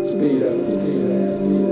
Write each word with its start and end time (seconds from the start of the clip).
speed 0.00 0.42
up, 0.44 0.64
speed 0.64 1.10
up. 1.12 1.68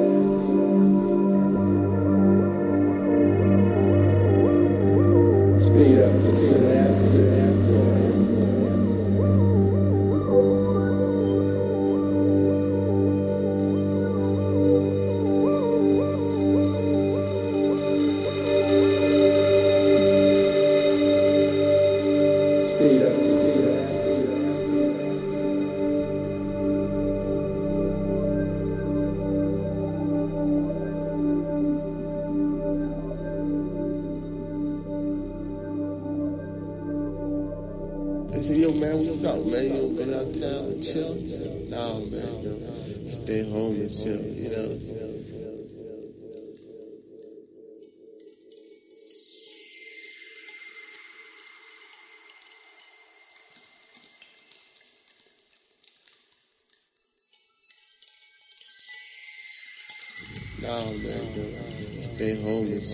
Speed 5.57 5.99
up. 6.01 6.66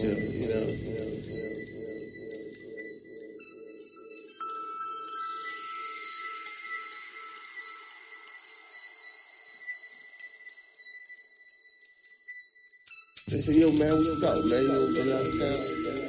you 0.00 0.48
know. 0.48 0.66
They 13.28 13.38
say, 13.40 13.54
yo, 13.54 13.72
man, 13.72 13.92
what's 13.92 14.22
up, 14.22 14.36
man? 14.46 14.62
You 14.62 14.72
you 14.94 15.04
know 15.06 15.16
what 15.16 15.26
I'm 15.26 15.32
saying? 15.32 16.01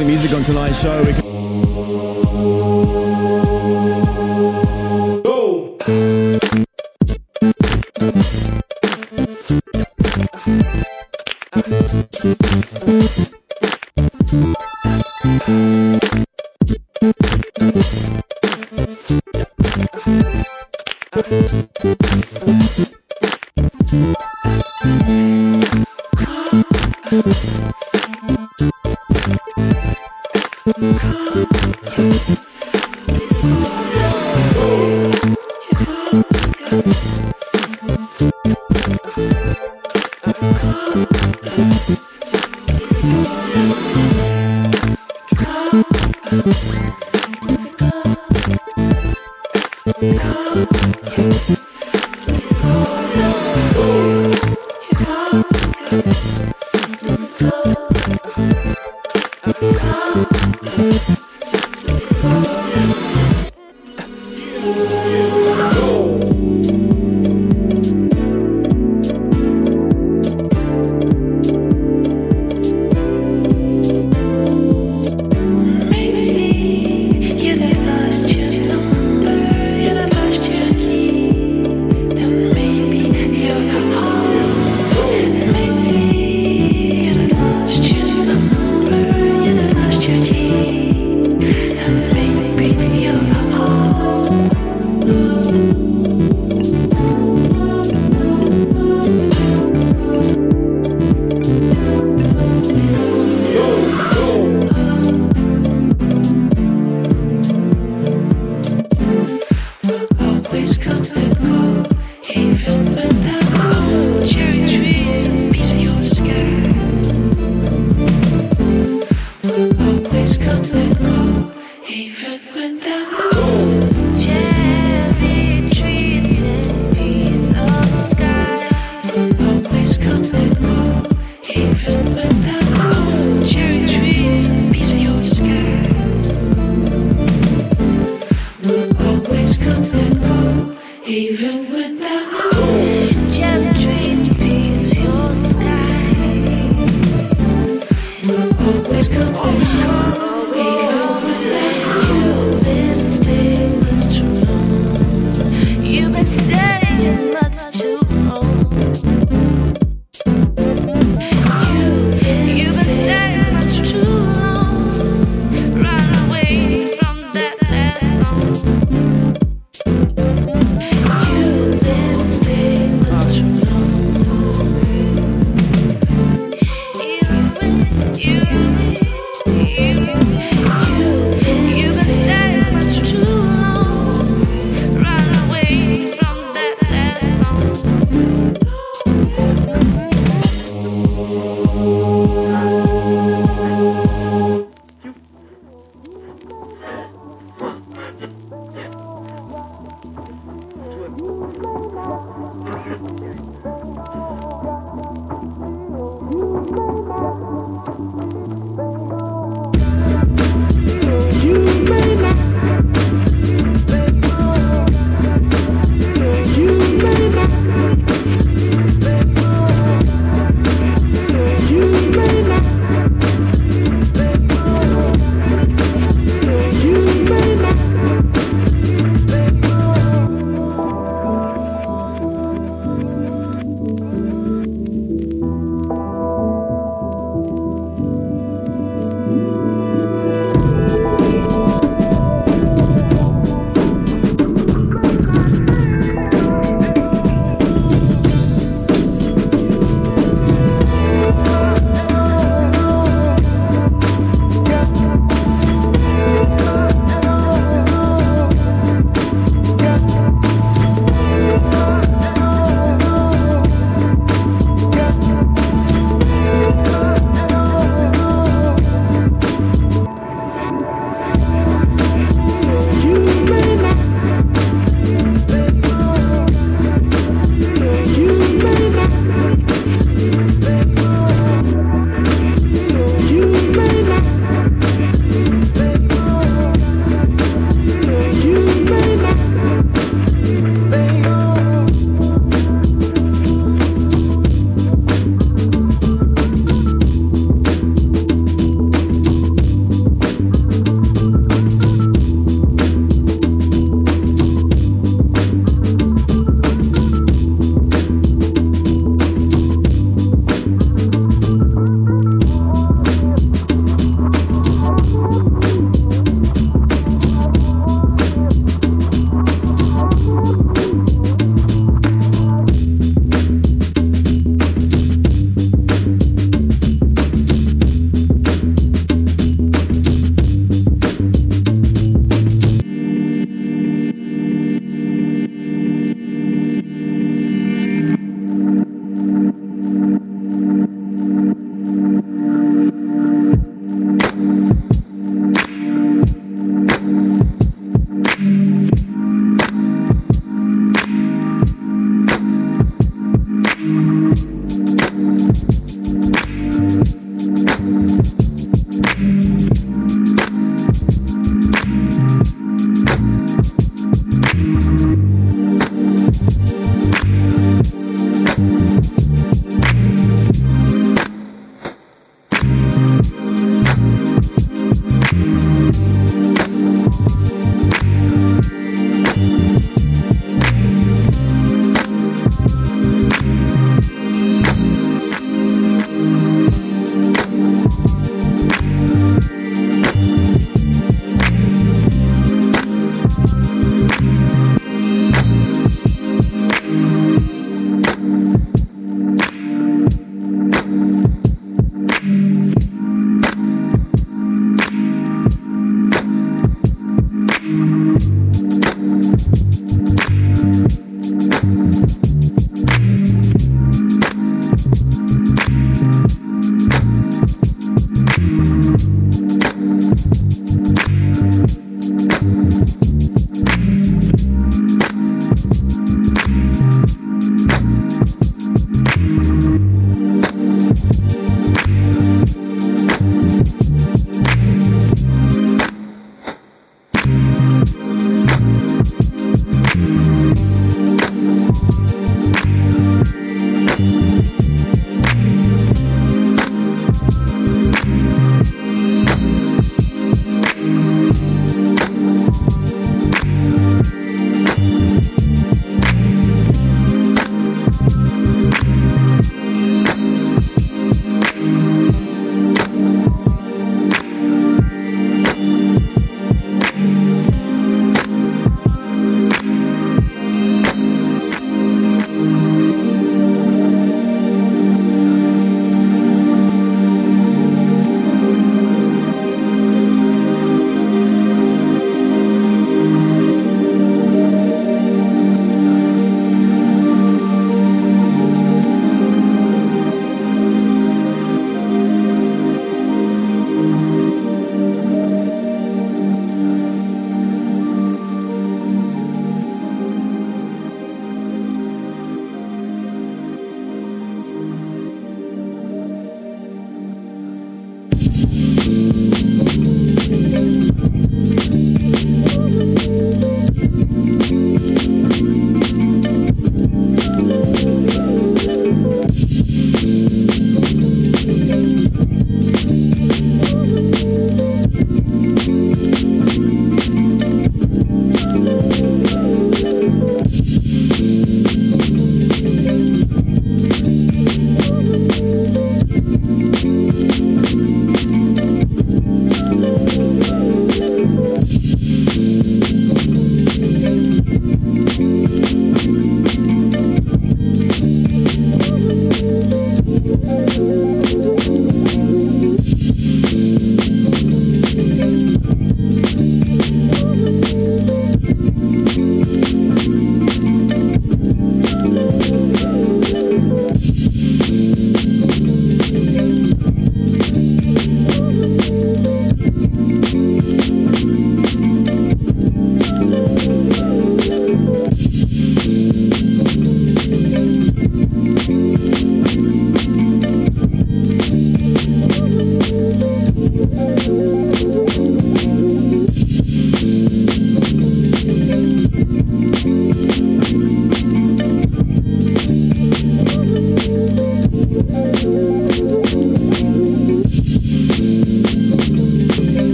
Amazing 0.00 0.08
music 0.08 0.32
on 0.32 0.42
tonight's 0.42 0.82
show. 0.82 1.23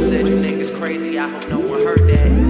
said 0.00 0.28
you 0.28 0.36
niggas 0.36 0.74
crazy, 0.74 1.18
I 1.18 1.28
hope 1.28 1.48
no 1.48 1.60
one 1.60 1.84
heard 1.84 2.08
that. 2.08 2.49